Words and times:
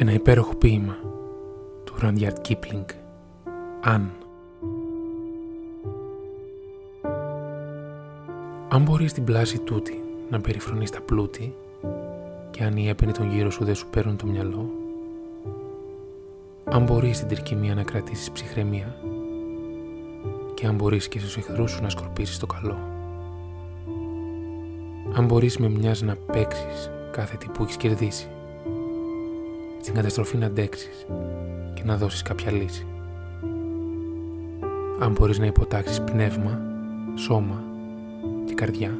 Ένα 0.00 0.12
υπέροχο 0.12 0.54
ποίημα 0.54 0.96
του 1.84 1.94
Ραντιάρτ 2.00 2.40
Κίπλινγκ. 2.40 2.84
Αν. 3.80 4.12
Αν 8.68 8.82
μπορείς 8.82 9.12
την 9.12 9.24
πλάση 9.24 9.58
τούτη 9.58 10.02
να 10.30 10.40
περιφρονείς 10.40 10.90
τα 10.90 11.00
πλούτη 11.00 11.54
και 12.50 12.64
αν 12.64 12.76
οι 12.76 12.88
έπαινοι 12.88 13.12
των 13.12 13.30
γύρω 13.30 13.50
σου 13.50 13.64
δεν 13.64 13.74
σου 13.74 13.86
παίρνουν 13.90 14.16
το 14.16 14.26
μυαλό, 14.26 14.70
αν 16.64 16.84
μπορείς 16.84 17.18
την 17.18 17.28
τρικυμία 17.28 17.74
να 17.74 17.82
κρατήσεις 17.82 18.30
ψυχραιμία 18.30 18.96
και 20.54 20.66
αν 20.66 20.74
μπορείς 20.74 21.08
και 21.08 21.18
στους 21.18 21.36
εχθρούς 21.36 21.70
σου 21.70 21.82
να 21.82 21.88
σκορπίσεις 21.88 22.38
το 22.38 22.46
καλό, 22.46 22.78
αν 25.16 25.24
μπορείς 25.24 25.58
με 25.58 25.68
μιας 25.68 26.02
να 26.02 26.16
παίξεις 26.16 26.90
κάθε 27.10 27.36
τι 27.36 27.48
που 27.48 27.62
έχεις 27.62 27.76
κερδίσει, 27.76 28.28
στην 29.80 29.94
καταστροφή 29.94 30.36
να 30.36 30.46
αντέξεις 30.46 31.06
και 31.74 31.82
να 31.84 31.96
δώσεις 31.96 32.22
κάποια 32.22 32.52
λύση. 32.52 32.86
Αν 35.00 35.12
μπορείς 35.12 35.38
να 35.38 35.46
υποτάξεις 35.46 36.00
πνεύμα, 36.00 36.60
σώμα 37.14 37.62
και 38.44 38.54
καρδιά. 38.54 38.90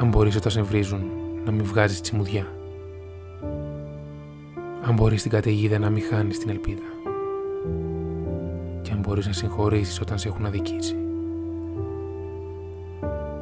Αν 0.00 0.08
μπορείς 0.08 0.36
όταν 0.36 0.52
σε 0.52 0.62
βρίζουν 0.62 1.02
να 1.44 1.50
μην 1.50 1.64
βγάζεις 1.64 2.00
τσιμουδιά. 2.00 2.46
Αν 4.82 4.94
μπορείς 4.94 5.22
την 5.22 5.30
καταιγίδα 5.30 5.78
να 5.78 5.90
μην 5.90 6.02
χάνεις 6.02 6.38
την 6.38 6.50
ελπίδα. 6.50 6.82
Και 8.82 8.92
αν 8.92 8.98
μπορείς 8.98 9.26
να 9.26 9.32
συγχωρήσεις 9.32 10.00
όταν 10.00 10.18
σε 10.18 10.28
έχουν 10.28 10.46
αδικήσει. 10.46 10.96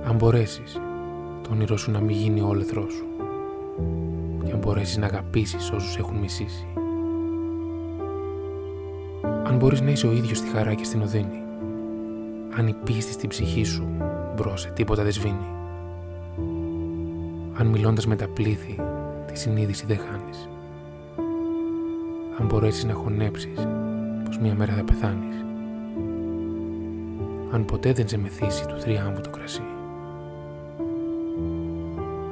Αν 0.05 0.17
μπορέσεις 0.17 0.81
το 1.43 1.51
όνειρό 1.53 1.77
σου 1.77 1.91
να 1.91 2.01
μην 2.01 2.17
γίνει 2.17 2.41
όλεθρός 2.41 2.93
σου 2.93 3.05
και 3.77 3.87
αν 3.87 4.10
μπορέσεις 4.61 4.97
να 4.97 5.07
αγαπήσεις 5.07 5.71
όσους 5.71 5.97
έχουν 5.97 6.17
μισήσει. 6.17 6.67
Αν 9.45 9.57
μπορείς 9.57 9.81
να 9.81 9.91
είσαι 9.91 10.07
ο 10.07 10.13
ίδιος 10.13 10.39
στη 10.39 10.49
χαρά 10.49 10.75
και 10.75 10.85
στην 10.85 11.03
οδύνη. 11.03 11.43
Αν 12.57 12.67
η 12.67 12.75
πίστη 12.85 13.13
στην 13.13 13.29
ψυχή 13.29 13.65
σου 13.65 13.89
μπρος 14.37 14.61
σε 14.61 14.71
τίποτα 14.71 15.03
δεν 15.03 15.13
σβήνει. 15.13 15.49
Αν 17.55 17.67
μιλώντας 17.67 18.07
με 18.07 18.17
τα 18.17 18.29
πλήθη 18.29 18.79
τη 19.27 19.39
συνείδηση 19.39 19.87
δεν 19.87 19.99
χάνεις. 19.99 20.49
Αν 22.41 22.47
μπορέσεις 22.47 22.85
να 22.85 22.93
χωνέψεις 22.93 23.69
πως 24.25 24.39
μια 24.39 24.55
μέρα 24.55 24.73
θα 24.73 24.85
πεθάνεις. 24.85 25.45
Αν 27.53 27.65
ποτέ 27.65 27.93
δεν 27.93 28.09
σε 28.09 28.19
μεθύσει 28.19 28.67
του 28.67 28.81
θριάμβου 28.81 29.21
το 29.21 29.31
κρασί 29.31 29.63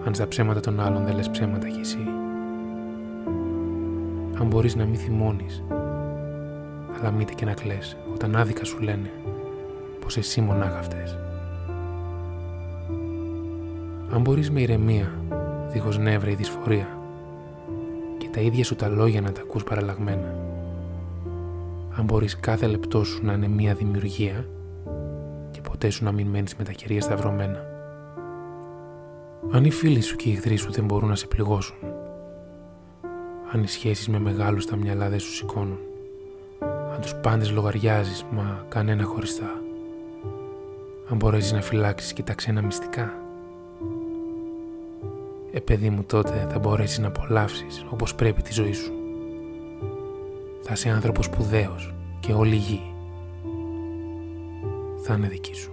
αν 0.09 0.15
στα 0.15 0.29
ψέματα 0.29 0.61
των 0.61 0.81
άλλων 0.81 1.05
δεν 1.05 1.15
λες 1.15 1.31
ψέματα 1.31 1.69
κι 1.69 1.81
εσύ. 1.81 2.18
Αν 4.41 4.47
μπορείς 4.47 4.77
να 4.77 4.85
μην 4.85 4.99
θυμώνεις, 4.99 5.65
αλλά 6.99 7.11
μήτε 7.11 7.33
και 7.33 7.45
να 7.45 7.53
κλαις 7.53 7.97
όταν 8.13 8.37
άδικα 8.37 8.65
σου 8.65 8.79
λένε 8.79 9.11
πως 10.01 10.17
εσύ 10.17 10.41
μονάχα 10.41 10.79
αυτές. 10.79 11.19
Αν 14.13 14.21
μπορείς 14.21 14.51
με 14.51 14.61
ηρεμία, 14.61 15.13
δίχως 15.73 15.99
νεύρα 15.99 16.31
ή 16.31 16.35
δυσφορία 16.35 16.89
και 18.19 18.29
τα 18.33 18.41
ίδια 18.41 18.65
σου 18.65 18.77
τα 18.77 18.89
λόγια 18.89 19.21
να 19.21 19.33
τα 19.33 19.41
ακούς 19.41 19.65
παραλλαγμένα. 19.65 20.35
Αν 21.97 22.05
μπορείς 22.05 22.41
κάθε 22.41 22.67
λεπτό 22.67 23.05
σου 23.05 23.25
να 23.25 23.33
είναι 23.33 23.49
μία 23.49 23.75
δημιουργία 23.75 24.49
και 25.51 25.61
ποτέ 25.61 25.91
σου 25.91 26.05
να 26.05 26.13
μην 26.13 26.27
μένεις 26.27 26.57
με 26.57 26.65
τα 26.65 26.73
κερία 26.73 27.01
σταυρωμένα. 27.01 27.61
Αν 29.51 29.65
οι 29.65 29.71
φίλοι 29.71 30.01
σου 30.01 30.17
και 30.17 30.29
οι 30.29 30.33
εχθροί 30.33 30.57
σου 30.57 30.73
δεν 30.73 30.85
μπορούν 30.85 31.09
να 31.09 31.15
σε 31.15 31.27
πληγώσουν. 31.27 31.77
Αν 33.53 33.63
οι 33.63 33.69
σχέσεις 33.69 34.09
με 34.09 34.19
μεγάλους 34.19 34.67
τα 34.67 34.77
μυαλά 34.77 35.09
δεν 35.09 35.19
σου 35.21 35.33
σηκώνουν. 35.33 35.79
Αν 36.95 37.01
τους 37.01 37.15
πάντες 37.15 37.51
λογαριάζεις, 37.51 38.25
μα 38.31 38.67
κανένα 38.69 39.05
χωριστά. 39.05 39.63
Αν 41.11 41.17
μπορέσεις 41.17 41.53
να 41.53 41.61
φυλάξεις 41.61 42.13
και 42.13 42.23
τα 42.23 42.35
ξένα 42.35 42.63
μυστικά. 42.63 43.13
Ε, 45.51 45.61
παιδί 45.61 45.91
μου, 45.91 46.05
τότε 46.05 46.47
θα 46.51 46.59
μπορέσεις 46.59 46.99
να 46.99 47.07
απολαύσεις 47.07 47.85
όπως 47.91 48.15
πρέπει 48.15 48.43
τη 48.43 48.53
ζωή 48.53 48.73
σου. 48.73 48.93
Θα 50.63 50.73
είσαι 50.73 50.89
άνθρωπος 50.89 51.25
σπουδαίος 51.25 51.95
και 52.21 52.33
όλη 52.33 52.55
η 52.55 52.59
γη 52.59 52.93
θα 55.11 55.15
είναι 55.15 55.29
δική 55.29 55.55
σου. 55.55 55.73